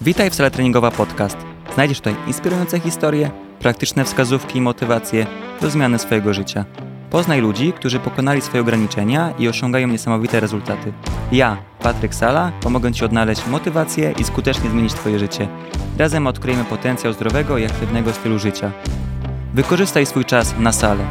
[0.00, 1.36] Witaj w Sala Treningowa Podcast.
[1.74, 5.26] Znajdziesz tutaj inspirujące historie, praktyczne wskazówki i motywacje
[5.60, 6.64] do zmiany swojego życia.
[7.10, 10.92] Poznaj ludzi, którzy pokonali swoje ograniczenia i osiągają niesamowite rezultaty.
[11.32, 15.48] Ja, Patryk Sala, pomogę Ci odnaleźć motywację i skutecznie zmienić Twoje życie.
[15.98, 18.72] Razem odkryjemy potencjał zdrowego i aktywnego stylu życia.
[19.54, 21.04] Wykorzystaj swój czas na salę.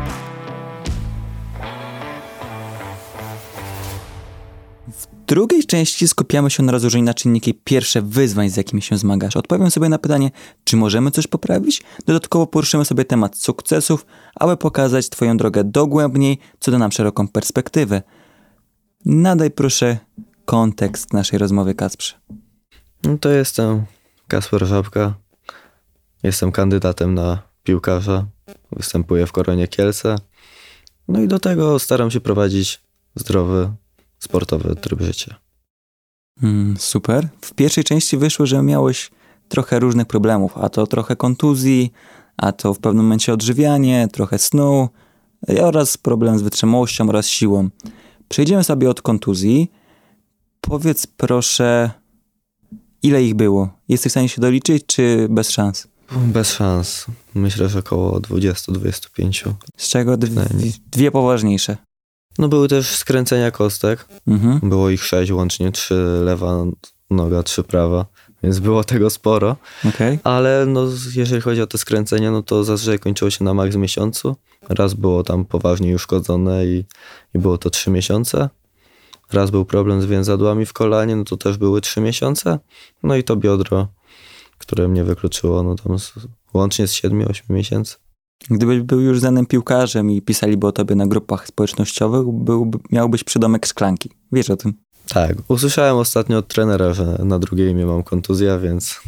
[5.27, 9.37] Drugiej części skupiamy się na rozłożeniu na czynniki pierwsze wyzwań, z jakimi się zmagasz.
[9.37, 10.31] Odpowiem sobie na pytanie,
[10.63, 11.83] czy możemy coś poprawić?
[12.05, 18.01] Dodatkowo poruszymy sobie temat sukcesów, aby pokazać Twoją drogę dogłębniej, co da nam szeroką perspektywę.
[19.05, 19.97] Nadaj proszę
[20.45, 22.13] kontekst naszej rozmowy, Kacprze.
[23.03, 23.85] No to jestem
[24.27, 25.13] Kasper Żabka.
[26.23, 28.25] Jestem kandydatem na piłkarza.
[28.71, 30.15] Występuję w Koronie Kielce.
[31.07, 32.81] No i do tego staram się prowadzić
[33.15, 33.71] zdrowy,
[34.19, 35.35] sportowy tryb życia.
[36.43, 37.27] Mm, super.
[37.41, 39.11] W pierwszej części wyszło, że miałeś
[39.49, 41.91] trochę różnych problemów, a to trochę kontuzji,
[42.37, 44.89] a to w pewnym momencie odżywianie, trochę snu
[45.61, 47.69] oraz problem z wytrzymałością oraz siłą.
[48.29, 49.71] Przejdziemy sobie od kontuzji.
[50.61, 51.91] Powiedz proszę,
[53.03, 53.69] ile ich było?
[53.89, 55.87] Jesteś w stanie się doliczyć, czy bez szans?
[56.11, 57.05] Bez szans.
[57.35, 59.53] Myślę, że około 20-25.
[59.77, 60.41] Z czego dwie,
[60.91, 61.77] dwie poważniejsze.
[62.37, 64.07] No były też skręcenia kostek.
[64.27, 64.69] Mhm.
[64.69, 65.71] Było ich sześć łącznie.
[65.71, 66.65] Trzy lewa
[67.09, 68.05] noga, trzy prawa.
[68.43, 69.55] Więc było tego sporo.
[69.89, 70.19] Okej.
[70.23, 74.35] Ale no, jeżeli chodzi o te skręcenia, no to zazwyczaj kończyło się na maks miesiącu.
[74.69, 76.85] Raz było tam poważnie uszkodzone i,
[77.35, 78.49] i było to trzy miesiące.
[79.33, 82.59] Raz był problem z więzadłami w kolanie, no to też były trzy miesiące.
[83.03, 83.87] No i to biodro,
[84.57, 86.13] które mnie wykluczyło, no tam z,
[86.53, 87.95] łącznie z 7-8 miesięcy.
[88.49, 93.65] Gdybyś był już znanym piłkarzem i pisaliby o tobie na grupach społecznościowych, byłby, miałbyś przydomek
[93.65, 94.09] szklanki.
[94.31, 94.73] Wiesz o tym?
[95.07, 99.01] Tak, usłyszałem ostatnio od trenera, że na drugie imię mam kontuzję, więc,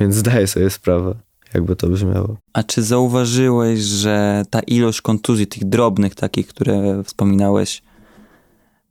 [0.00, 1.14] więc zdaję sobie sprawę,
[1.54, 2.36] jakby to brzmiało.
[2.52, 7.82] A czy zauważyłeś, że ta ilość kontuzji, tych drobnych takich, które wspominałeś,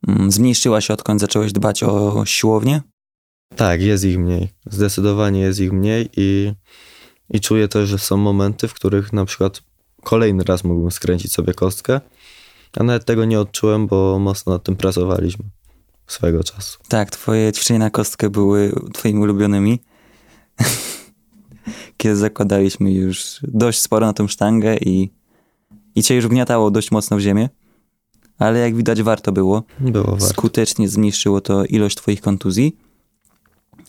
[0.08, 2.80] mm, zmniejszyła się odkąd zacząłeś dbać o siłownię?
[3.56, 4.48] Tak, jest ich mniej.
[4.70, 6.52] Zdecydowanie jest ich mniej i,
[7.34, 9.62] i czuję też, że są momenty, w których na przykład
[10.02, 12.00] kolejny raz mógłbym skręcić sobie kostkę,
[12.76, 15.44] a nawet tego nie odczułem, bo mocno nad tym pracowaliśmy
[16.06, 16.78] swego czasu.
[16.88, 19.78] Tak, twoje ćwiczenia na kostkę były twoimi ulubionymi.
[21.96, 25.10] Kiedy zakładaliśmy już dość sporo na tą sztangę i,
[25.94, 27.48] i cię już gniatało dość mocno w ziemię.
[28.38, 29.62] Ale jak widać warto było.
[29.80, 30.26] Było warto.
[30.26, 32.76] skutecznie zmniejszyło to ilość twoich kontuzji.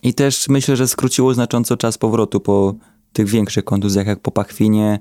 [0.04, 2.76] I też myślę, że skróciło znacząco czas powrotu po
[3.16, 5.00] tych większych kontuzjach, jak po pachwinie,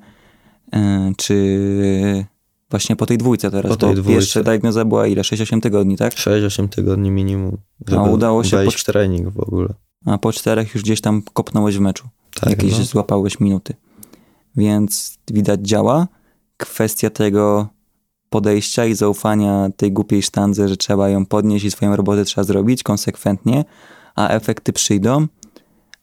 [0.72, 1.58] e, czy
[2.70, 3.72] właśnie po tej dwójce teraz.
[3.72, 4.18] Po tej bo dwójce.
[4.18, 5.22] Pierwsza diagnoza była ile?
[5.22, 6.12] 6-8 tygodni, tak?
[6.14, 7.56] 6-8 tygodni minimum,
[7.88, 9.68] żeby udało się po- w trening w ogóle.
[10.06, 12.08] A po czterech już gdzieś tam kopnąłeś w meczu.
[12.40, 12.84] Tak, Jakieś no.
[12.84, 13.74] złapałeś minuty.
[14.56, 16.08] Więc widać działa.
[16.56, 17.68] Kwestia tego
[18.30, 22.82] podejścia i zaufania tej głupiej sztandze, że trzeba ją podnieść i swoją robotę trzeba zrobić
[22.82, 23.64] konsekwentnie,
[24.14, 25.26] a efekty przyjdą.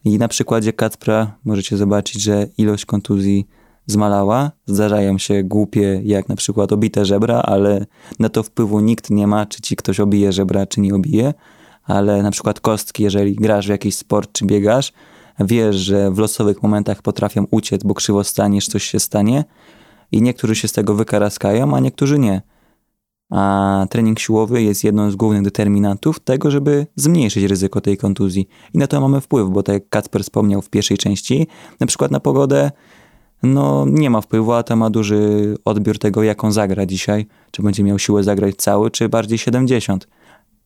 [0.06, 3.48] I na przykładzie Kacpra możecie zobaczyć, że ilość kontuzji
[3.86, 4.52] zmalała.
[4.66, 7.86] Zdarzają się głupie, jak na przykład obite żebra, ale
[8.20, 11.34] na to wpływu nikt nie ma, czy ci ktoś obije żebra, czy nie obije.
[11.84, 14.94] Ale na przykład kostki, jeżeli grasz w jakiś sport, czy biegasz,
[15.40, 19.44] wiesz, że w losowych momentach potrafią uciec, bo krzywo staniesz, coś się stanie
[20.12, 22.42] i niektórzy się z tego wykaraskają, a niektórzy nie.
[23.32, 28.48] A trening siłowy jest jedną z głównych determinantów tego, żeby zmniejszyć ryzyko tej kontuzji.
[28.74, 31.48] I na to mamy wpływ, bo tak jak Kacper wspomniał w pierwszej części,
[31.80, 32.72] na przykład na pogodę,
[33.44, 37.26] no nie ma wpływu, a to ma duży odbiór tego, jak on zagra dzisiaj.
[37.52, 40.08] Czy będzie miał siłę zagrać cały, czy bardziej 70.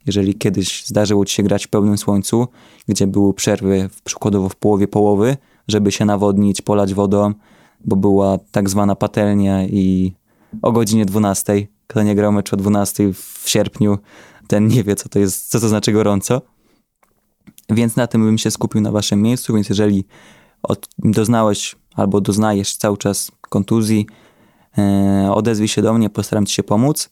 [0.05, 2.47] Jeżeli kiedyś zdarzyło ci się grać w pełnym słońcu,
[2.87, 5.37] gdzie były przerwy przykładowo w połowie połowy,
[5.67, 7.33] żeby się nawodnić, polać wodą,
[7.85, 10.13] bo była tak zwana patelnia i
[10.61, 13.97] o godzinie 12, kto nie grał mecz o 12 w sierpniu,
[14.47, 16.41] ten nie wie, co to jest, co to znaczy gorąco.
[17.69, 20.05] Więc na tym bym się skupił na waszym miejscu, więc jeżeli
[20.63, 24.07] od, doznałeś albo doznajesz cały czas kontuzji,
[24.77, 27.09] e, odezwij się do mnie, postaram ci się pomóc.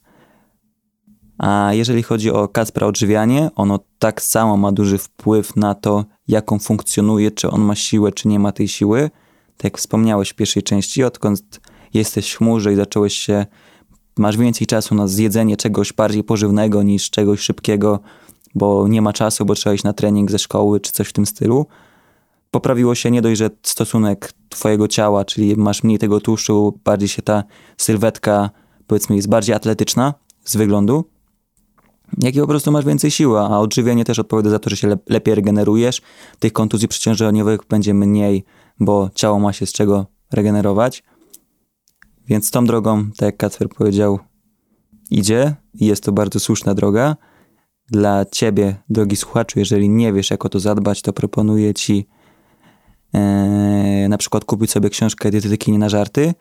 [1.38, 6.58] A jeżeli chodzi o Kacpra odżywianie, ono tak samo ma duży wpływ na to, jaką
[6.58, 9.10] funkcjonuje, czy on ma siłę, czy nie ma tej siły.
[9.56, 11.60] Tak jak wspomniałeś w pierwszej części, odkąd
[11.94, 13.46] jesteś w chmurze i zacząłeś się,
[14.18, 18.00] masz więcej czasu na zjedzenie czegoś bardziej pożywnego niż czegoś szybkiego,
[18.54, 21.26] bo nie ma czasu, bo trzeba iść na trening ze szkoły, czy coś w tym
[21.26, 21.66] stylu.
[22.50, 27.22] Poprawiło się nie dość, że stosunek twojego ciała, czyli masz mniej tego tłuszczu, bardziej się
[27.22, 27.44] ta
[27.76, 28.50] sylwetka,
[28.86, 30.14] powiedzmy, jest bardziej atletyczna
[30.44, 31.04] z wyglądu,
[32.18, 34.88] jak i po prostu masz więcej siły, a odżywienie też odpowiada za to, że się
[34.88, 36.02] lep- lepiej regenerujesz,
[36.38, 38.44] tych kontuzji przeciążeniowych będzie mniej,
[38.80, 41.02] bo ciało ma się z czego regenerować.
[42.28, 44.18] Więc tą drogą, tak jak Kacper powiedział,
[45.10, 47.16] idzie i jest to bardzo słuszna droga.
[47.90, 52.06] Dla ciebie, drogi słuchaczu, jeżeli nie wiesz, jak o to zadbać, to proponuję ci
[53.14, 56.34] e, na przykład kupić sobie książkę Dietetyki nie na żarty,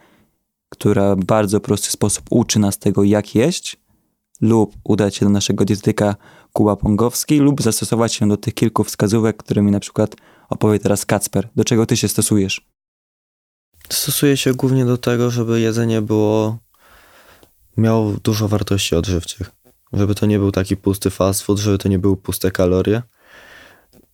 [0.69, 3.77] która w bardzo prosty sposób uczy nas tego, jak jeść,
[4.41, 6.15] lub udać się do naszego dietetyka
[6.53, 10.15] Kuba Pongowski, lub zastosować się do tych kilku wskazówek, którymi na przykład
[10.50, 11.50] opowie teraz Kacper.
[11.56, 12.73] Do czego ty się stosujesz?
[13.89, 16.57] Stosuję się głównie do tego, żeby jedzenie było
[17.77, 19.51] miało dużo wartości odżywczych.
[19.94, 23.01] Żeby to nie był taki pusty fast food, żeby to nie były puste kalorie.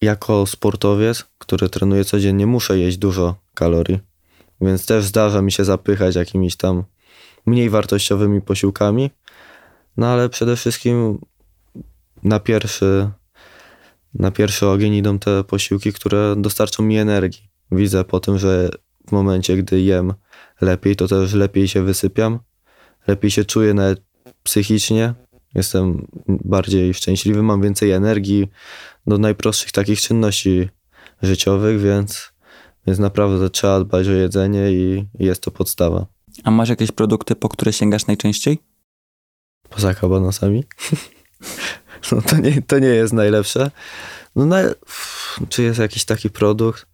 [0.02, 4.00] Jako sportowiec, który trenuje codziennie, muszę jeść dużo kalorii.
[4.62, 6.84] Więc też zdarza mi się zapychać jakimiś tam
[7.46, 9.10] mniej wartościowymi posiłkami.
[9.98, 11.20] No ale przede wszystkim
[12.24, 13.10] na pierwszy,
[14.14, 17.50] na pierwszy ogień idą te posiłki, które dostarczą mi energii.
[17.72, 18.70] Widzę po tym, że
[19.10, 20.14] w momencie, gdy jem
[20.62, 22.40] lepiej, to też lepiej się wysypiam,
[23.08, 24.02] lepiej się czuję nawet
[24.44, 25.14] psychicznie,
[25.56, 28.48] jestem bardziej szczęśliwy, mam więcej energii
[29.08, 30.70] do najprostszych takich czynności
[31.22, 32.32] życiowych, więc,
[32.88, 36.06] więc naprawdę trzeba dbać o jedzenie i, i jest to podstawa.
[36.44, 38.60] A masz jakieś produkty, po które sięgasz najczęściej?
[39.70, 40.64] Poza kabanosami?
[42.12, 43.72] no to nie, to nie jest najlepsze.
[44.36, 44.58] No na,
[45.50, 46.86] czy jest jakiś taki produkt?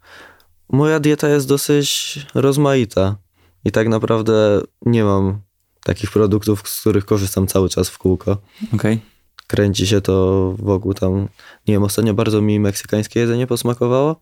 [0.72, 3.18] Moja dieta jest dosyć rozmaita
[3.66, 5.42] i tak naprawdę nie mam
[5.84, 8.38] takich produktów, z których korzystam cały czas w kółko.
[8.74, 9.00] Okej.
[9.48, 11.22] Kręci się to wokół tam.
[11.68, 14.22] Nie wiem, ostatnio bardzo mi meksykańskie jedzenie posmakowało.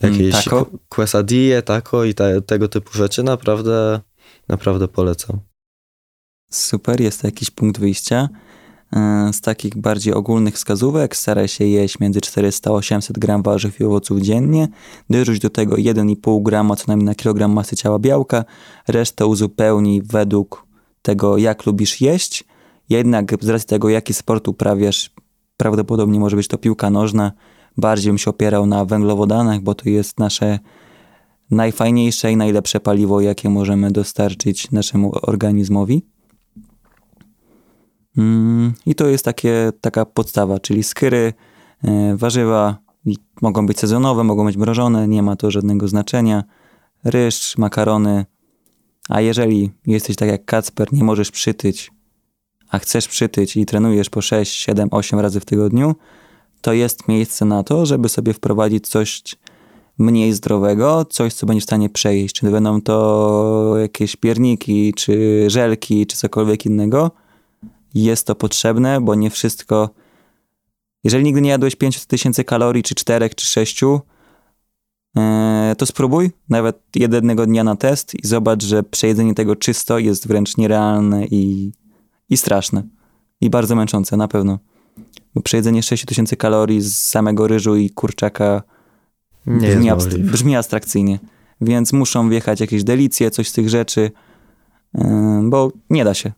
[0.00, 0.66] Mm, Jakieś taco?
[0.88, 4.00] quesadille, taco i te, tego typu rzeczy naprawdę,
[4.48, 5.40] naprawdę polecam.
[6.50, 8.28] Super, jest to jakiś punkt wyjścia.
[8.96, 13.80] E, Z takich bardziej ogólnych wskazówek staraj się jeść między 400 a 800 gram warzyw
[13.80, 14.68] i owoców dziennie.
[15.10, 18.44] Dorzuć do tego 1,5 grama co najmniej na kilogram masy ciała białka.
[18.88, 20.66] Resztę uzupełnij według
[21.02, 22.44] tego, jak lubisz jeść.
[22.88, 25.10] Jednak z racji tego, jaki sport uprawiasz,
[25.56, 27.32] prawdopodobnie może być to piłka nożna.
[27.76, 30.58] Bardziej bym się opierał na węglowodanach, bo to jest nasze
[31.50, 36.02] najfajniejsze i najlepsze paliwo, jakie możemy dostarczyć naszemu organizmowi.
[38.18, 41.32] Mm, I to jest takie, taka podstawa, czyli skyry,
[41.84, 42.78] e, warzywa
[43.42, 46.44] mogą być sezonowe, mogą być mrożone, nie ma to żadnego znaczenia.
[47.04, 48.26] Ryż, makarony.
[49.08, 51.90] A jeżeli jesteś tak jak Kacper, nie możesz przytyć,
[52.70, 55.94] a chcesz przytyć i trenujesz po 6, 7, 8 razy w tygodniu,
[56.60, 59.22] to jest miejsce na to, żeby sobie wprowadzić coś
[59.98, 62.34] mniej zdrowego, coś, co będziesz w stanie przejść.
[62.34, 67.10] Czy będą to jakieś pierniki, czy żelki, czy cokolwiek innego
[67.94, 69.90] jest to potrzebne, bo nie wszystko.
[71.04, 73.82] Jeżeli nigdy nie jadłeś 5000 kalorii, czy 4, czy 6,
[75.16, 80.28] e, to spróbuj nawet jednego dnia na test i zobacz, że przejedzenie tego czysto jest
[80.28, 81.72] wręcz nierealne i,
[82.28, 82.82] i straszne.
[83.40, 84.58] I bardzo męczące, na pewno.
[85.34, 88.62] Bo przejedzenie 6000 kalorii z samego ryżu i kurczaka
[89.46, 91.18] Nie brzmi, abst- brzmi abstrakcyjnie.
[91.60, 94.10] Więc muszą wjechać jakieś delicje, coś z tych rzeczy,
[94.94, 95.04] yy,
[95.44, 96.32] bo nie da się.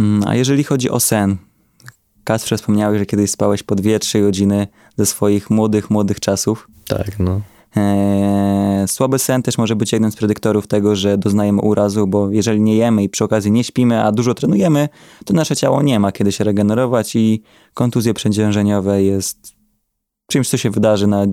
[0.00, 1.36] Mm, A jeżeli chodzi o sen,
[2.24, 4.66] Kacprze wspomniałeś, że kiedyś spałeś po 2-3 godziny
[4.96, 6.68] ze swoich młodych, młodych czasów.
[6.88, 7.40] Tak, no.
[7.76, 12.60] Eee, słaby sen też może być jednym z predyktorów tego, że doznajemy urazu, bo jeżeli
[12.60, 14.88] nie jemy i przy okazji nie śpimy, a dużo trenujemy,
[15.24, 17.42] to nasze ciało nie ma kiedy się regenerować i
[17.74, 19.54] kontuzje przeciążeniowe jest
[20.26, 21.26] czymś, co się wydarzy na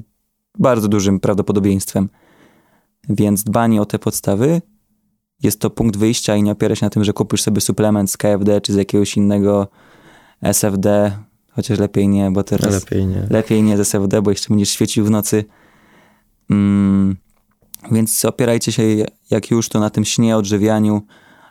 [0.60, 2.10] bardzo dużym prawdopodobieństwem.
[3.10, 4.62] Więc dbanie o te podstawy
[5.44, 8.18] jest to punkt wyjścia i nie opiera się na tym, że kupisz sobie suplement z
[8.18, 9.68] KFD czy z jakiegoś innego
[10.42, 11.18] SFD,
[11.52, 13.28] chociaż lepiej nie, bo teraz Lepiej nie.
[13.30, 15.46] lepiej nie z SFD, bo jeszcze będziesz świecił w nocy.
[16.50, 17.16] Mm,
[17.92, 18.84] więc opierajcie się
[19.30, 21.02] jak już to na tym śnie, odżywianiu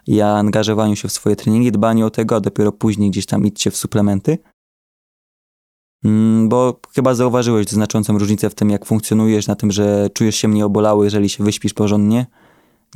[0.06, 3.70] i angażowaniu się w swoje treningi, dbaniu o tego, a dopiero później gdzieś tam idźcie
[3.70, 4.38] w suplementy.
[6.04, 10.48] Mm, bo chyba zauważyłeś znaczącą różnicę w tym, jak funkcjonujesz, na tym, że czujesz się
[10.48, 12.26] mniej obolały, jeżeli się wyśpisz porządnie,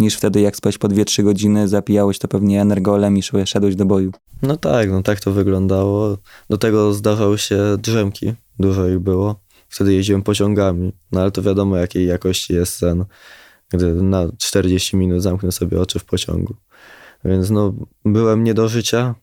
[0.00, 4.12] niż wtedy, jak spałeś po 2-3 godziny, zapijałeś to pewnie energolem i szedłeś do boju.
[4.42, 6.18] No tak, no tak to wyglądało.
[6.50, 9.40] Do tego zdarzały się drzemki, dużo ich było.
[9.68, 13.04] Wtedy jeździłem pociągami, no ale to wiadomo jakiej jakości jest sen,
[13.68, 16.54] gdy na 40 minut zamknę sobie oczy w pociągu.
[17.24, 19.14] Więc no, byłem nie do życia.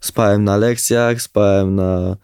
[0.00, 2.16] Spałem na lekcjach, spałem na...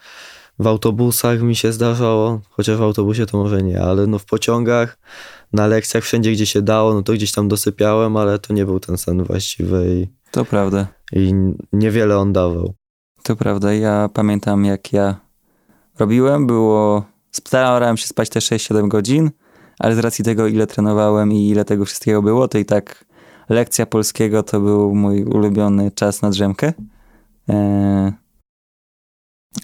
[0.58, 4.98] w autobusach mi się zdarzało, chociaż w autobusie to może nie, ale no w pociągach,
[5.52, 8.80] na lekcjach, wszędzie gdzie się dało, no to gdzieś tam dosypiałem, ale to nie był
[8.80, 10.86] ten sen właściwy i To prawda.
[11.12, 11.34] i
[11.72, 12.74] niewiele on dawał.
[13.22, 15.16] To prawda, ja pamiętam jak ja
[15.98, 19.30] robiłem, było, starałem się spać te 6-7 godzin,
[19.78, 23.04] ale z racji tego ile trenowałem i ile tego wszystkiego było, to i tak
[23.48, 26.72] lekcja polskiego to był mój ulubiony czas na drzemkę.
[27.48, 28.12] Eee,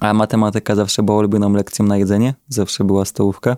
[0.01, 3.57] a matematyka zawsze była ulubioną lekcją na jedzenie, zawsze była stołówka.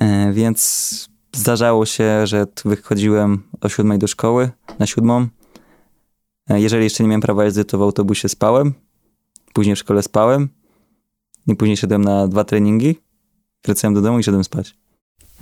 [0.00, 5.26] Eee, więc zdarzało się, że wychodziłem o siódmej do szkoły, na siódmą.
[6.48, 8.74] Eee, jeżeli jeszcze nie miałem prawa jazdy, to w autobusie spałem.
[9.52, 10.48] Później w szkole spałem.
[11.46, 13.00] I później szedłem na dwa treningi.
[13.64, 14.76] Wracałem do domu i szedłem spać.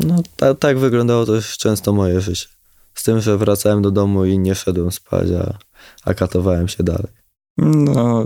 [0.01, 2.47] No ta, tak wyglądało też często moje życie.
[2.95, 5.59] Z tym, że wracałem do domu i nie szedłem spać, a,
[6.05, 7.13] a katowałem się dalej.
[7.59, 8.25] No,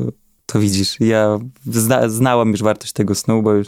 [0.53, 3.67] to widzisz, ja zna, znałem już wartość tego snu, bo już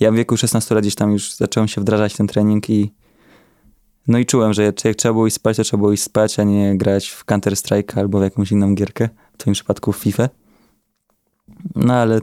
[0.00, 2.92] ja w wieku 16 lat gdzieś tam już zacząłem się wdrażać ten trening i
[4.08, 6.44] no i czułem, że jak trzeba było iść spać, to trzeba było iść spać, a
[6.44, 10.28] nie grać w Counter Strike albo w jakąś inną gierkę, w tym przypadku w FIFA.
[11.74, 12.20] No ale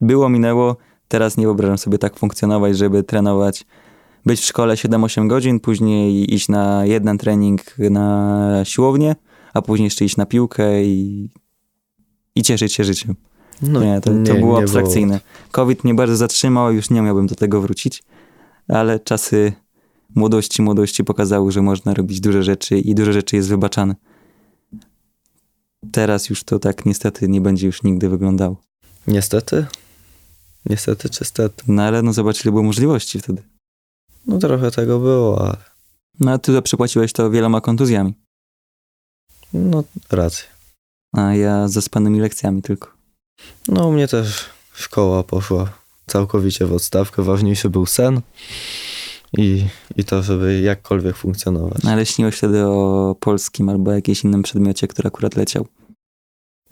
[0.00, 0.76] było, minęło,
[1.08, 3.66] teraz nie wyobrażam sobie tak funkcjonować, żeby trenować,
[4.26, 9.16] być w szkole 7-8 godzin, później iść na jeden trening na siłownię,
[9.54, 11.30] a później jeszcze iść na piłkę i,
[12.34, 13.27] i cieszyć się życiem.
[13.62, 15.08] No, nie, to, nie, to było nie abstrakcyjne.
[15.08, 15.50] Było.
[15.52, 18.02] COVID mnie bardzo zatrzymał, już nie miałbym do tego wrócić,
[18.68, 19.52] ale czasy
[20.14, 23.94] młodości, młodości pokazały, że można robić duże rzeczy i dużo rzeczy jest wybaczane.
[25.92, 28.56] Teraz już to tak niestety nie będzie już nigdy wyglądało.
[29.06, 29.66] Niestety?
[30.66, 31.64] Niestety czy stety?
[31.68, 33.42] No ale no zobacz, ile było możliwości wtedy.
[34.26, 35.56] No trochę tego było, ale...
[36.20, 38.14] No a ty to przypłaciłeś to wieloma kontuzjami.
[39.52, 40.46] No, racja.
[41.12, 42.97] A ja ze spanymi lekcjami tylko.
[43.68, 45.72] No u mnie też szkoła poszła
[46.06, 47.22] całkowicie w odstawkę.
[47.22, 48.20] Ważniejszy był sen
[49.38, 49.64] i,
[49.96, 51.84] i to, żeby jakkolwiek funkcjonować.
[51.84, 55.66] Ale śniłeś wtedy o polskim albo jakimś innym przedmiocie, który akurat leciał?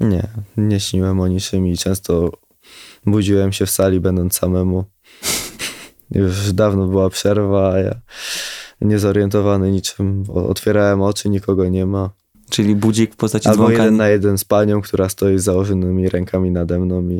[0.00, 2.32] Nie, nie śniłem o niczym i często
[3.06, 4.84] budziłem się w sali będąc samemu.
[6.10, 8.00] Już dawno była przerwa, a ja
[8.80, 10.24] niezorientowany niczym.
[10.28, 12.10] Otwierałem oczy, nikogo nie ma.
[12.50, 13.82] Czyli budzik w postaci Albo dzwonka.
[13.82, 17.18] jeden na jeden z panią, która stoi z założonymi rękami nade mną i,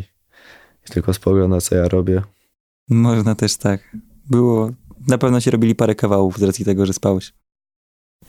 [0.87, 2.23] i tylko spogląda, co ja robię.
[2.88, 3.97] Można też tak.
[4.30, 4.71] Było.
[5.09, 7.33] Na pewno się robili parę kawałów z racji tego, że spałeś.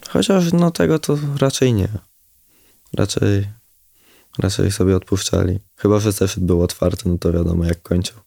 [0.10, 1.88] Chociaż no tego to raczej nie.
[2.94, 3.48] Raczej,
[4.38, 5.60] raczej sobie odpuszczali.
[5.76, 8.18] Chyba, że zeszyt był otwarty, no to wiadomo jak kończył.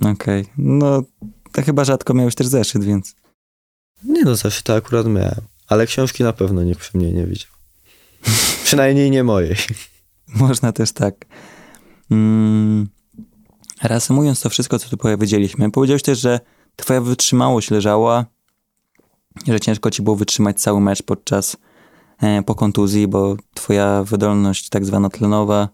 [0.00, 0.10] Okej.
[0.42, 0.44] Okay.
[0.58, 1.02] No,
[1.52, 3.14] to chyba rzadko miałeś też zeszyt, więc...
[4.04, 5.40] Nie no, zeszyt akurat miałem.
[5.66, 7.50] Ale książki na pewno nikt przy mnie nie widział.
[8.64, 9.56] Przynajmniej nie mojej.
[10.28, 11.14] Można też tak.
[12.10, 12.88] Mm.
[13.82, 16.40] Reasumując to wszystko, co tu powiedzieliśmy, powiedziałeś też, że
[16.76, 18.26] twoja wytrzymałość leżała,
[19.46, 21.56] że ciężko ci było wytrzymać cały mecz podczas
[22.22, 25.68] e, po kontuzji, bo twoja wydolność tak zwana tlenowa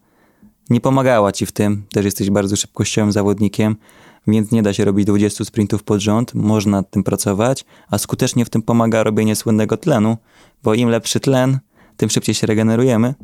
[0.70, 1.82] nie pomagała ci w tym.
[1.92, 3.76] Też jesteś bardzo szybkościowym zawodnikiem,
[4.26, 8.44] więc nie da się robić 20 sprintów pod rząd, można nad tym pracować, a skutecznie
[8.44, 10.16] w tym pomaga robienie słynnego tlenu,
[10.62, 11.58] bo im lepszy tlen,
[11.96, 13.14] tym szybciej się regenerujemy.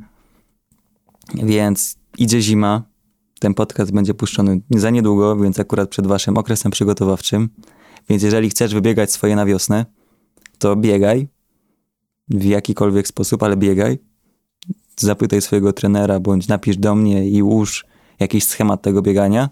[1.35, 2.83] Więc idzie zima,
[3.41, 7.49] ten podcast będzie puszczony za niedługo, więc akurat przed waszym okresem przygotowawczym.
[8.09, 9.87] Więc jeżeli chcesz wybiegać swoje na wiosnę,
[10.59, 11.29] to biegaj
[12.29, 13.99] w jakikolwiek sposób, ale biegaj.
[14.97, 17.87] Zapytaj swojego trenera, bądź napisz do mnie i ułóż
[18.21, 19.51] jakiś schemat tego biegania.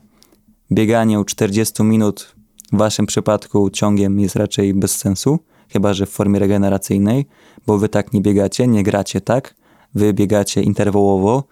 [0.73, 2.35] Bieganie u 40 minut
[2.73, 7.27] w waszym przypadku ciągiem jest raczej bez sensu, chyba że w formie regeneracyjnej,
[7.67, 9.55] bo wy tak nie biegacie, nie gracie tak,
[9.95, 11.45] wy biegacie interwałowo.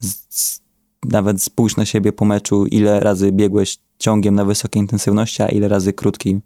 [0.00, 0.60] Z, z,
[1.04, 5.68] nawet spójrz na siebie po meczu, ile razy biegłeś ciągiem na wysokiej intensywności, a ile
[5.68, 6.42] razy krótkim.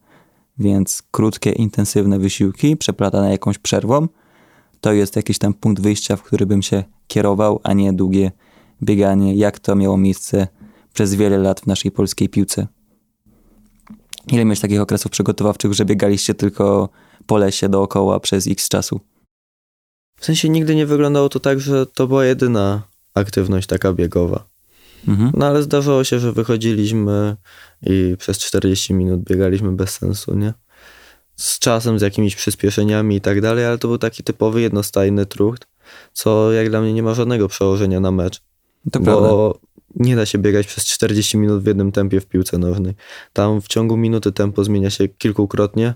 [0.59, 4.09] Więc krótkie, intensywne wysiłki przeplatane jakąś przerwą,
[4.81, 8.33] to jest jakiś tam punkt wyjścia, w który bym się kierował, a nie długie
[8.83, 10.49] bieganie, jak to miało miejsce
[10.93, 12.67] przez wiele lat w naszej polskiej piłce.
[14.33, 16.89] Ile miałeś takich okresów przygotowawczych, że biegaliście tylko
[17.27, 19.01] po lesie dookoła przez x czasu?
[20.21, 22.83] W sensie nigdy nie wyglądało to tak, że to była jedyna
[23.15, 24.45] aktywność taka biegowa.
[25.09, 25.33] Mhm.
[25.37, 27.37] No ale zdarzało się, że wychodziliśmy
[27.83, 30.55] i przez 40 minut biegaliśmy bez sensu, nie?
[31.37, 35.67] Z czasem, z jakimiś przyspieszeniami i tak dalej, ale to był taki typowy jednostajny trucht,
[36.13, 38.43] co jak dla mnie nie ma żadnego przełożenia na mecz.
[38.93, 39.68] To bo prawda.
[39.99, 42.95] Nie da się biegać przez 40 minut w jednym tempie w piłce nożnej.
[43.33, 45.95] Tam w ciągu minuty tempo zmienia się kilkukrotnie,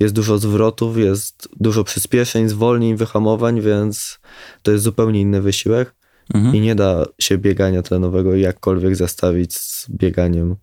[0.00, 4.18] jest dużo zwrotów, jest dużo przyspieszeń, zwolnień, wyhamowań, więc
[4.62, 5.94] to jest zupełnie inny wysiłek
[6.34, 6.54] mhm.
[6.56, 10.56] i nie da się biegania tlenowego jakkolwiek zestawić z bieganiem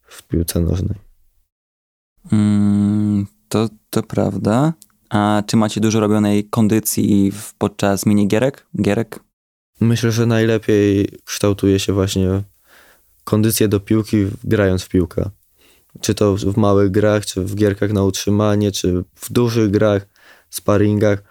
[0.00, 0.98] w piłce nożnej.
[2.32, 4.72] Mm, to, to prawda.
[5.10, 8.66] A czy macie dużo robionej kondycji podczas minigierek?
[8.82, 9.20] Gierek?
[9.80, 12.42] Myślę, że najlepiej kształtuje się właśnie
[13.24, 15.30] kondycję do piłki grając w piłkę.
[16.00, 20.06] Czy to w małych grach, czy w gierkach na utrzymanie, czy w dużych grach,
[20.50, 21.22] sparingach.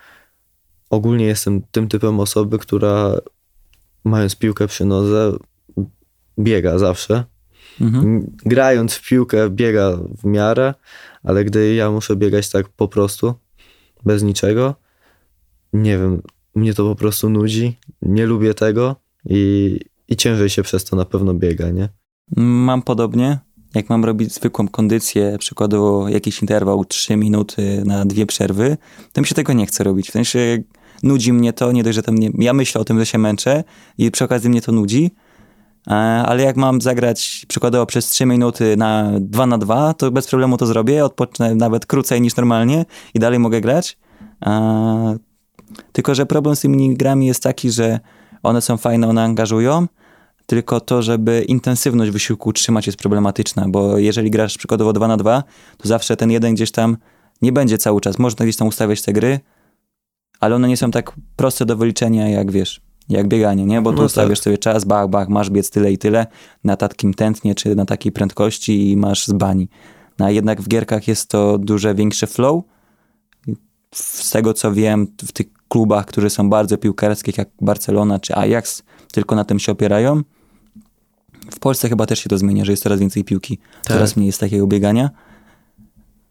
[0.89, 3.15] Ogólnie jestem tym typem osoby, która
[4.03, 5.37] mając piłkę przy nodze
[6.39, 7.23] biega zawsze.
[7.81, 8.37] Mhm.
[8.45, 10.73] Grając w piłkę biega w miarę,
[11.23, 13.33] ale gdy ja muszę biegać tak po prostu,
[14.05, 14.75] bez niczego,
[15.73, 16.21] nie wiem,
[16.55, 18.95] mnie to po prostu nudzi, nie lubię tego
[19.25, 21.89] i, i ciężej się przez to na pewno biega, nie?
[22.37, 23.39] Mam podobnie.
[23.75, 28.77] Jak mam robić zwykłą kondycję, przykładowo jakiś interwał 3 minuty na dwie przerwy,
[29.13, 30.09] to mi się tego nie chce robić.
[30.09, 30.63] W sensie
[31.03, 33.63] nudzi mnie to, nie dość, że tam nie, ja myślę o tym, że się męczę
[33.97, 35.11] i przy okazji mnie to nudzi,
[35.87, 35.93] e,
[36.25, 40.57] ale jak mam zagrać przykładowo przez 3 minuty na 2 na 2, to bez problemu
[40.57, 43.97] to zrobię, odpocznę nawet krócej niż normalnie i dalej mogę grać.
[45.91, 47.99] Tylko, że problem z tymi grami jest taki, że
[48.43, 49.87] one są fajne, one angażują,
[50.45, 55.43] tylko to, żeby intensywność wysiłku utrzymać jest problematyczna, bo jeżeli grasz przykładowo 2 na 2,
[55.77, 56.97] to zawsze ten jeden gdzieś tam
[57.41, 58.19] nie będzie cały czas.
[58.19, 59.39] Można gdzieś tam ustawiać te gry,
[60.39, 63.81] ale one nie są tak proste do wyliczenia jak wiesz, jak bieganie, nie?
[63.81, 64.43] Bo tu no ustawiasz tak.
[64.43, 66.27] sobie czas, bach, bach, masz biec tyle i tyle
[66.63, 69.69] na takim tętnie czy na takiej prędkości i masz z bani.
[70.19, 72.63] No, a jednak w gierkach jest to duże większe flow.
[73.93, 78.83] Z tego co wiem, w tych klubach, które są bardzo piłkarskich, jak Barcelona czy Ajax,
[79.11, 80.21] tylko na tym się opierają.
[81.51, 83.93] W Polsce chyba też się to zmienia, że jest coraz więcej piłki, tak.
[83.93, 85.09] coraz mniej jest takiego biegania.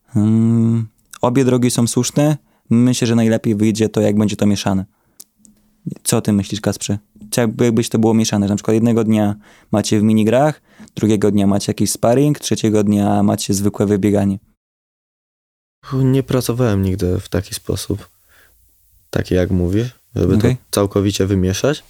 [0.07, 0.87] Hmm,
[1.21, 2.37] obie drogi są słuszne.
[2.71, 4.85] Myślę, że najlepiej wyjdzie to, jak będzie to mieszane.
[6.03, 6.99] Co ty myślisz, Kasprze?
[7.37, 9.35] Jakbyś to było mieszane, że na przykład jednego dnia
[9.73, 10.63] macie w minigrach,
[10.95, 14.39] drugiego dnia macie jakiś sparring, trzeciego dnia macie zwykłe wybieganie.
[15.93, 18.12] Nie pracowałem nigdy w taki sposób,
[19.13, 20.55] taki jak mówisz, żeby okay.
[20.55, 21.85] to całkowicie wymieszać,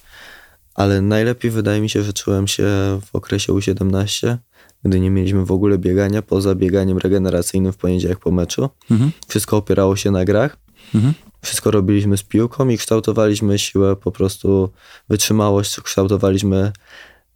[0.75, 2.63] ale najlepiej wydaje mi się, że czułem się
[3.05, 4.37] w okresie U17,
[4.83, 8.69] gdy nie mieliśmy w ogóle biegania, poza bieganiem regeneracyjnym w poniedziałek po meczu.
[8.91, 9.11] Mhm.
[9.27, 10.57] Wszystko opierało się na grach.
[10.95, 11.13] Mhm.
[11.41, 14.69] Wszystko robiliśmy z piłką i kształtowaliśmy siłę, po prostu
[15.09, 16.71] wytrzymałość kształtowaliśmy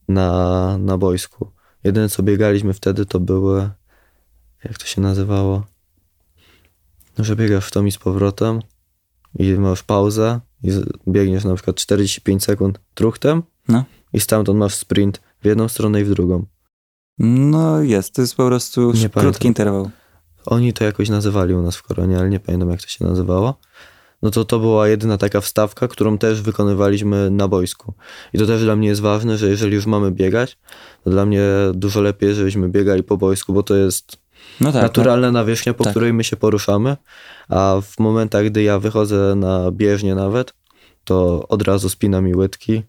[0.07, 1.51] na, na boisku.
[1.83, 3.69] Jedyne co biegaliśmy wtedy to były,
[4.63, 5.65] jak to się nazywało,
[7.17, 8.59] no, że biegasz w tom i z powrotem
[9.39, 10.71] i masz pauzę i
[11.07, 13.83] biegniesz na przykład 45 sekund truchtem no.
[14.13, 16.45] i stamtąd masz sprint w jedną stronę i w drugą.
[17.19, 19.47] No jest, to jest po prostu nie krótki pamiętam.
[19.47, 19.89] interwał.
[20.45, 23.59] Oni to jakoś nazywali u nas w koronie, ale nie pamiętam jak to się nazywało.
[24.21, 27.93] No to to była jedyna taka wstawka, którą też wykonywaliśmy na boisku.
[28.33, 30.57] I to też dla mnie jest ważne, że jeżeli już mamy biegać,
[31.03, 34.17] to dla mnie dużo lepiej, żebyśmy biegali po boisku, bo to jest
[34.61, 35.33] no tak, naturalna tak.
[35.33, 35.93] nawierzchnia, po tak.
[35.93, 36.97] której my się poruszamy,
[37.49, 40.53] a w momentach, gdy ja wychodzę na bieżnię nawet,
[41.03, 42.83] to od razu spina mi łydki,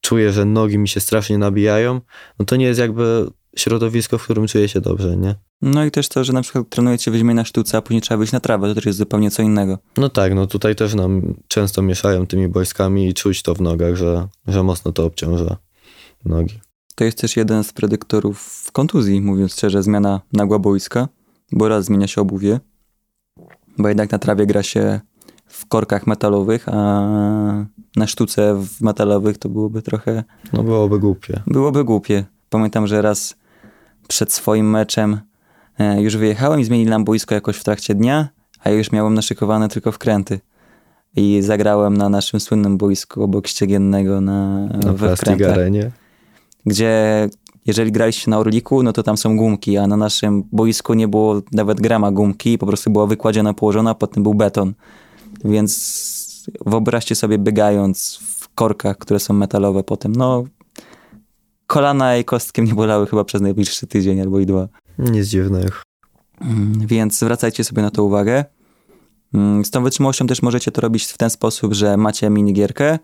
[0.00, 2.00] czuję, że nogi mi się strasznie nabijają,
[2.38, 5.34] no to nie jest jakby środowisko, w którym czuję się dobrze, nie?
[5.62, 8.32] No i też to, że na przykład trenujecie weźmie na sztuce, a później trzeba wyjść
[8.32, 9.78] na trawę, to też jest zupełnie co innego.
[9.96, 13.96] No tak, no tutaj też nam często mieszają tymi boiskami i czuć to w nogach,
[13.96, 15.56] że, że mocno to obciąża
[16.24, 16.60] nogi.
[16.94, 21.08] To jest też jeden z predyktorów kontuzji, mówiąc szczerze, zmiana nagła boiska,
[21.52, 22.60] bo raz zmienia się obuwie,
[23.78, 25.00] bo jednak na trawie gra się
[25.46, 27.00] w korkach metalowych, a
[27.96, 30.24] na sztuce w metalowych to byłoby trochę...
[30.52, 31.42] No byłoby głupie.
[31.46, 32.24] Byłoby głupie.
[32.50, 33.36] Pamiętam, że raz
[34.08, 35.20] przed swoim meczem
[35.78, 38.28] e, już wyjechałem i zmienili nam boisko jakoś w trakcie dnia,
[38.60, 40.40] a ja już miałem naszykowane tylko wkręty.
[41.16, 45.52] I zagrałem na naszym słynnym boisku obok ściegiennego na, na we wkrętach.
[45.52, 45.90] Arenie.
[46.66, 47.28] Gdzie
[47.66, 51.42] jeżeli graliście na Orliku, no to tam są gumki, a na naszym boisku nie było
[51.52, 54.74] nawet grama gumki, po prostu była wykładziona, położona, potem był beton.
[55.44, 60.44] Więc wyobraźcie sobie biegając w korkach, które są metalowe potem, no
[61.66, 64.68] kolana i kostki mnie bolały chyba przez najbliższy tydzień albo i dwa.
[64.98, 65.72] Nic dziwnego.
[66.40, 68.44] Mm, więc zwracajcie sobie na to uwagę.
[69.34, 72.98] Mm, z tą wytrzymałością też możecie to robić w ten sposób, że macie minigierkę,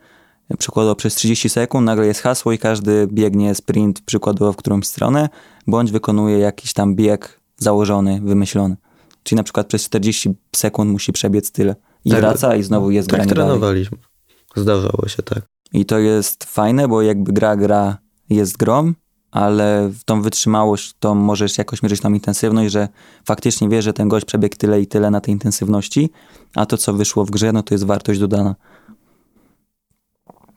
[0.58, 5.28] przykładowo przez 30 sekund, nagle jest hasło i każdy biegnie sprint przykładowo w którąś stronę,
[5.66, 8.76] bądź wykonuje jakiś tam bieg założony, wymyślony.
[9.22, 11.76] Czyli na przykład przez 40 sekund musi przebiec tyle.
[12.04, 13.98] I tak, wraca i znowu jest tak granie trenowaliśmy.
[13.98, 14.10] Dalej.
[14.56, 15.42] Zdarzało się tak.
[15.72, 17.98] I to jest fajne, bo jakby gra, gra
[18.30, 18.94] jest grom,
[19.30, 22.88] ale w tą wytrzymałość to możesz jakoś mierzyć tą intensywność, że
[23.24, 26.10] faktycznie wiesz, że ten gość przebiegł tyle i tyle na tej intensywności,
[26.54, 28.54] a to, co wyszło w grze, no to jest wartość dodana.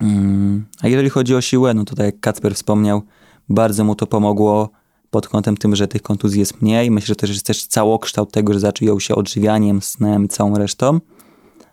[0.04, 3.02] Mm, a jeżeli chodzi o siłę, no to tak jak Kacper wspomniał,
[3.50, 4.70] bardzo mu to pomogło
[5.10, 6.92] pod kątem tym, że tych kontuzji jest mniej.
[6.92, 11.00] Myślę, że też jest też całokształt tego, że zaczął się odżywianiem, snem i całą resztą.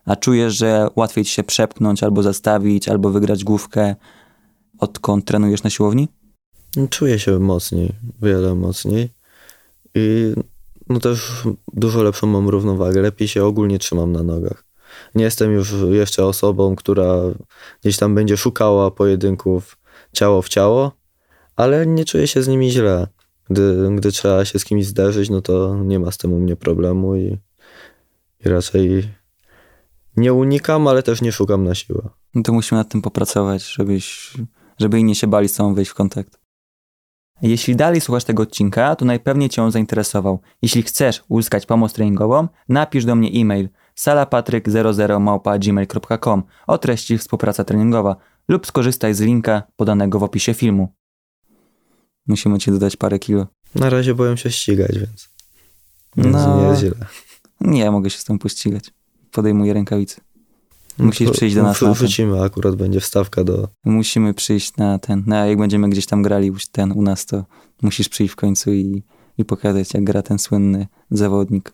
[0.05, 3.95] A czujesz, że łatwiej ci się przepchnąć, albo zastawić, albo wygrać główkę,
[4.79, 6.09] odkąd trenujesz na siłowni?
[6.90, 9.09] Czuję się mocniej, wiele mocniej.
[9.95, 10.35] I
[10.88, 11.33] no też
[11.73, 14.69] dużo lepszą mam równowagę, lepiej się ogólnie trzymam na nogach.
[15.15, 17.15] Nie jestem już jeszcze osobą, która
[17.81, 19.79] gdzieś tam będzie szukała pojedynków
[20.13, 20.93] ciało w ciało,
[21.57, 23.07] ale nie czuję się z nimi źle.
[23.51, 26.57] Gdy, gdy trzeba się z kimś zderzyć, no to nie ma z tym u mnie
[26.57, 27.39] problemu i,
[28.47, 29.11] i raczej
[30.17, 32.09] nie unikam, ale też nie szukam na siłę.
[32.35, 34.33] No to musimy nad tym popracować, żebyś,
[34.79, 36.41] żeby inni się bali z tobą wejść w kontakt.
[37.43, 40.41] Jeśli dalej słuchasz tego odcinka, to najpewniej Cię on zainteresował.
[40.63, 48.16] Jeśli chcesz uzyskać pomoc treningową, napisz do mnie e-mail salapatryk00małpa.gmail.com o treści współpraca treningowa
[48.48, 50.88] lub skorzystaj z linka podanego w opisie filmu.
[52.26, 53.46] Musimy Ci dodać parę kilo.
[53.74, 55.29] Na razie boję się ścigać, więc,
[56.16, 56.61] więc No.
[56.62, 56.90] nie jest źle.
[57.61, 58.90] Nie, mogę się z tym pościgać.
[59.33, 60.20] Podejmuję rękawice.
[60.98, 61.92] Musisz To- przyjść do nas na.
[61.92, 63.68] Wrzucimy, akurat będzie wstawka do...
[63.85, 65.22] Musimy przyjść na ten.
[65.26, 67.44] No, a jak będziemy gdzieś tam grali ten u nas, to
[67.83, 69.03] musisz przyjść w końcu i,
[69.38, 71.72] i pokazać, jak gra ten słynny zawodnik.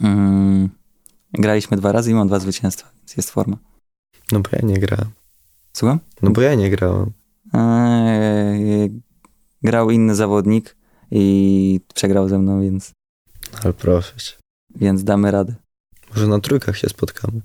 [0.00, 0.68] Mm,
[1.32, 3.56] graliśmy dwa razy i mam dwa zwycięstwa, więc jest forma.
[4.32, 5.10] No bo ja nie grałem.
[5.72, 6.00] Słucham?
[6.22, 7.10] No bo ja nie grałem.
[7.54, 9.00] Eee,
[9.62, 10.76] grał inny zawodnik
[11.10, 12.92] i przegrał ze mną, więc,
[13.64, 14.32] Ale proszę cię.
[14.74, 15.54] więc damy radę.
[16.10, 17.40] Może na trójkach się spotkamy.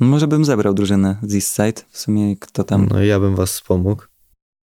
[0.00, 1.82] Może bym zebrał drużynę z East Side.
[1.90, 2.86] W sumie kto tam.
[2.90, 4.02] No i ja bym was wspomógł.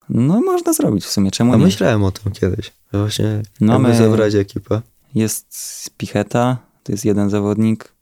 [0.08, 1.30] No, można zrobić w sumie.
[1.30, 1.64] Czemu A nie?
[1.64, 2.72] myślałem o tym kiedyś.
[2.92, 4.82] Właśnie No, my- zebrać ekipę.
[5.16, 7.92] Jest Picheta, to jest jeden zawodnik.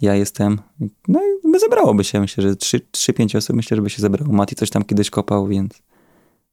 [0.00, 0.60] Ja jestem.
[1.08, 2.20] No i by zebrałoby się.
[2.20, 4.32] Myślę, że 3-5 osób myślę, żeby się zebrało.
[4.32, 5.82] Mati coś tam kiedyś kopał, więc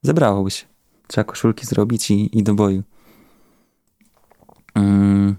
[0.01, 0.65] zebrałoby się.
[1.07, 2.83] Trzeba koszulki zrobić i, i do boju.
[4.75, 5.35] Mm.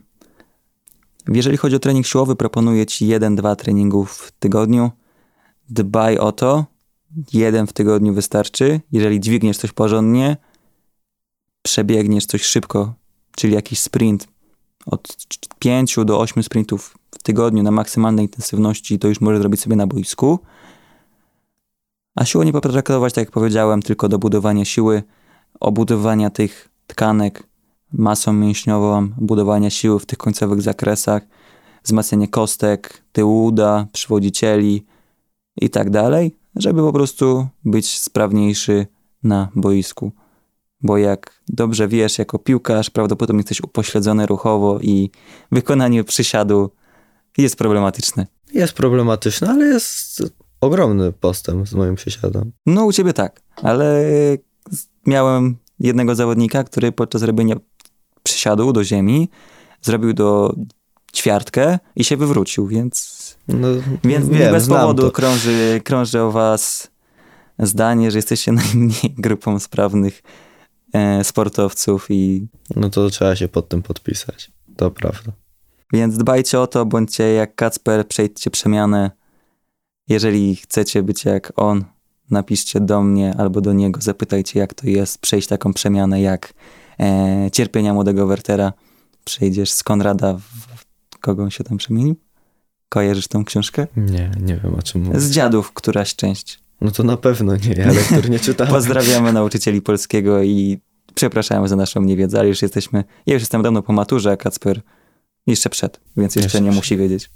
[1.29, 4.91] Jeżeli chodzi o trening siłowy, proponuję ci 1-2 treningów w tygodniu.
[5.69, 6.67] Dbaj o to.
[7.33, 8.81] Jeden w tygodniu wystarczy.
[8.93, 10.37] Jeżeli dźwigniesz coś porządnie,
[11.63, 12.95] przebiegniesz coś szybko,
[13.37, 14.32] czyli jakiś sprint,
[14.87, 15.17] od
[15.59, 19.87] 5 do 8 sprintów w tygodniu na maksymalnej intensywności, to już możesz zrobić sobie na
[19.87, 20.39] boisku.
[22.15, 25.03] A siłę nie potraktować, tak jak powiedziałem, tylko do budowania siły,
[25.61, 27.47] obudowania tych tkanek
[27.93, 31.23] masą mięśniową, budowania siły w tych końcowych zakresach,
[31.85, 34.87] wzmacnianie kostek, tyłu uda, przywodzicieli
[35.57, 38.87] i tak dalej, żeby po prostu być sprawniejszy
[39.23, 40.13] na boisku
[40.83, 45.11] bo jak dobrze wiesz, jako piłkarz, prawdopodobnie jesteś upośledzony ruchowo i
[45.53, 46.71] wykonanie przysiadu
[47.39, 48.27] jest problematyczne.
[48.55, 50.23] Jest problematyczne, ale jest
[50.61, 52.53] ogromny postęp z moim przysiadem.
[52.67, 54.05] No u ciebie tak, ale
[55.07, 57.57] miałem jednego zawodnika, który podczas robienia
[58.23, 59.29] przysiadu do ziemi
[59.83, 60.55] zrobił do
[61.15, 63.69] ćwiartkę i się wywrócił, więc, No,
[64.05, 65.11] więc wiem, nie bez powodu to.
[65.11, 66.91] krąży, krąży o was
[67.59, 70.23] zdanie, że jesteście najmniej grupą sprawnych
[71.23, 74.51] sportowców i No to trzeba się pod tym podpisać.
[74.77, 75.33] To prawda.
[75.93, 79.11] Więc dbajcie o to, bądźcie jak Kacper, przejdźcie przemianę.
[80.09, 81.85] Jeżeli chcecie być jak on,
[82.31, 86.55] napiszcie do mnie albo do niego, zapytajcie jak to jest przejść taką przemianę jak
[87.01, 88.73] e, cierpienia młodego Wertera.
[89.25, 90.41] Przejdziesz z Konrada w,
[91.11, 92.17] w kogo się tam przemienił?
[92.89, 93.87] Kojarzysz tą książkę?
[93.97, 95.23] Nie, nie wiem o czym mówisz.
[95.23, 96.61] Z dziadów któraś część.
[96.83, 98.73] No to na pewno nie, ja lektur nie czytałem.
[98.79, 100.79] Pozdrawiamy nauczycieli polskiego i
[101.15, 104.81] przepraszamy za naszą niewiedzę, ale już jesteśmy, ja już jestem dawno po maturze, a Kacper
[105.47, 107.31] jeszcze przed, więc jeszcze Jeszcze nie musi wiedzieć.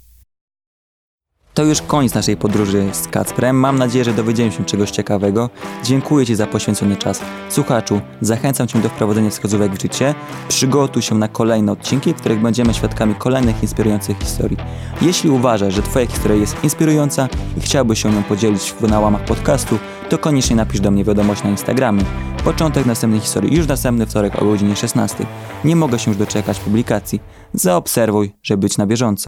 [1.57, 3.55] To już koniec naszej podróży z Kacprem.
[3.55, 5.49] Mam nadzieję, że dowiedziałem się czegoś ciekawego.
[5.83, 7.21] Dziękuję Ci za poświęcony czas.
[7.49, 10.15] Słuchaczu, zachęcam Cię do wprowadzenia wskazówek w życie.
[10.47, 14.57] Przygotuj się na kolejne odcinki, w których będziemy świadkami kolejnych inspirujących historii.
[15.01, 19.79] Jeśli uważasz, że Twoja historia jest inspirująca i chciałbyś się nią podzielić na łamach podcastu,
[20.09, 22.03] to koniecznie napisz do mnie wiadomość na Instagramie.
[22.43, 25.25] Początek następnej historii już następny wtorek o godzinie 16.
[25.63, 27.19] Nie mogę się już doczekać publikacji.
[27.53, 29.25] Zaobserwuj, żeby być na bieżąco.